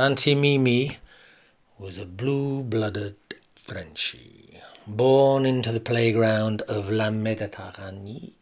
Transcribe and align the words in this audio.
Auntie 0.00 0.34
Mimi 0.34 0.96
was 1.78 1.98
a 1.98 2.06
blue-blooded 2.06 3.16
Frenchie, 3.54 4.58
born 4.86 5.44
into 5.44 5.72
the 5.72 5.78
playground 5.78 6.62
of 6.62 6.88
La 6.88 7.08
Méditerranée. 7.08 8.32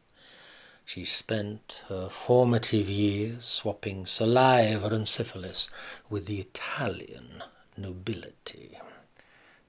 She 0.85 1.05
spent 1.05 1.81
her 1.89 2.09
formative 2.11 2.89
years 2.89 3.45
swapping 3.45 4.07
saliva 4.07 4.87
and 4.87 5.09
syphilis 5.09 5.69
with 6.09 6.27
the 6.27 6.39
Italian 6.39 7.43
nobility. 7.77 8.79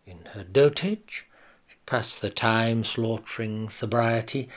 In 0.06 0.26
her 0.34 0.44
dotage, 0.44 1.26
she 1.66 1.78
passed 1.88 2.22
the 2.22 2.30
time 2.30 2.86
slaughtering 2.86 3.68
sobriety 3.68 4.48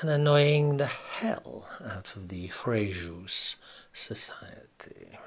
and 0.00 0.08
annoying 0.08 0.76
the 0.76 0.86
hell 0.86 1.68
out 1.84 2.14
of 2.14 2.28
the 2.28 2.46
Fréjus 2.50 3.56
society 3.92 5.18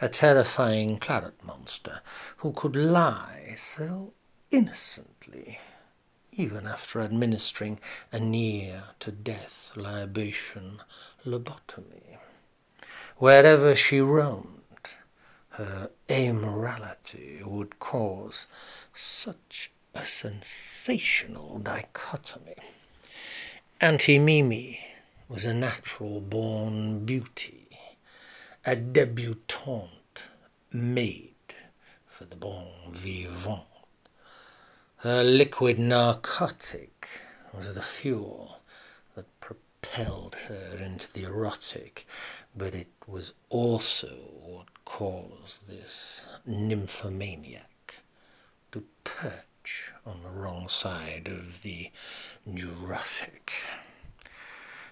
a 0.00 0.08
terrifying 0.08 0.96
claret 0.98 1.44
monster 1.44 2.00
who 2.38 2.52
could 2.52 2.74
lie 2.74 3.54
so 3.58 4.14
innocently, 4.50 5.58
even 6.32 6.66
after 6.66 7.00
administering 7.00 7.78
a 8.10 8.18
near 8.18 8.84
to 8.98 9.12
death 9.12 9.72
libation 9.76 10.80
lobotomy. 11.26 12.16
Wherever 13.18 13.74
she 13.74 14.00
roamed, 14.00 14.56
her 15.50 15.90
amorality 16.08 17.44
would 17.44 17.78
cause 17.78 18.46
such 18.94 19.70
a 19.94 20.06
sensational 20.06 21.58
dichotomy. 21.58 22.54
Auntie 23.82 24.18
Mimi 24.18 24.80
was 25.28 25.44
a 25.44 25.52
natural 25.52 26.20
born 26.20 27.04
beauty 27.04 27.60
a 28.64 28.76
debutante 28.76 29.99
made 30.72 31.34
for 32.06 32.24
the 32.24 32.36
bon 32.36 32.68
vivant. 32.92 33.62
Her 34.98 35.24
liquid 35.24 35.78
narcotic 35.78 37.08
was 37.52 37.74
the 37.74 37.82
fuel 37.82 38.58
that 39.16 39.26
propelled 39.40 40.36
her 40.46 40.76
into 40.80 41.12
the 41.12 41.24
erotic, 41.24 42.06
but 42.56 42.74
it 42.74 42.88
was 43.06 43.32
also 43.48 44.16
what 44.42 44.84
caused 44.84 45.66
this 45.68 46.22
nymphomaniac 46.46 47.96
to 48.72 48.84
perch 49.02 49.92
on 50.06 50.22
the 50.22 50.30
wrong 50.30 50.68
side 50.68 51.28
of 51.28 51.62
the 51.62 51.90
neurotic. 52.46 53.52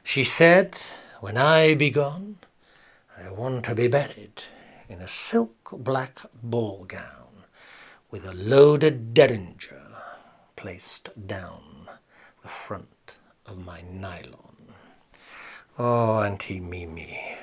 She 0.03 0.25
said, 0.25 0.77
When 1.21 1.37
I 1.37 1.75
be 1.75 1.91
gone, 1.91 2.39
I 3.17 3.31
want 3.31 3.65
to 3.67 3.75
be 3.75 3.89
buried 3.89 4.43
in 4.89 5.03
a 5.03 5.09
silk 5.09 5.71
black 5.73 6.21
ball 6.43 6.85
gown 6.85 7.45
with 8.11 8.25
a 8.25 8.33
loaded 8.33 9.13
derringer 9.13 9.87
placed 10.57 11.11
down 11.27 11.89
the 12.43 12.49
front 12.49 13.19
of 13.47 13.59
my 13.59 13.83
nylon. 13.83 14.73
Oh, 15.79 16.21
Auntie 16.21 16.61
Mimi. 16.61 17.37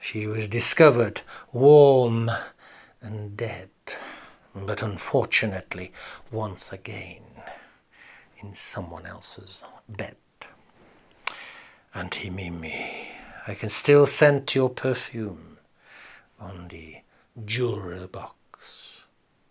She 0.00 0.26
was 0.26 0.48
discovered 0.48 1.20
warm 1.52 2.30
and 3.02 3.36
dead, 3.36 3.70
but 4.54 4.82
unfortunately 4.82 5.92
once 6.30 6.72
again 6.72 7.22
in 8.38 8.54
someone 8.54 9.06
else's 9.06 9.62
bed. 9.88 10.16
Auntie 11.94 12.30
Mimi. 12.30 13.08
I 13.46 13.54
can 13.54 13.68
still 13.68 14.06
scent 14.06 14.54
your 14.54 14.70
perfume 14.70 15.47
on 16.38 16.68
the 16.68 16.96
jewelry 17.44 18.06
box 18.06 19.02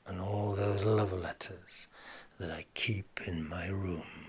and 0.05 0.19
all 0.21 0.53
those 0.53 0.83
love 0.83 1.13
letters 1.13 1.87
that 2.39 2.51
I 2.51 2.65
keep 2.73 3.21
in 3.25 3.47
my 3.47 3.67
room. 3.67 4.26